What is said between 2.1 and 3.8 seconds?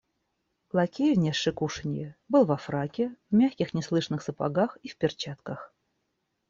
был во фраке, в мягких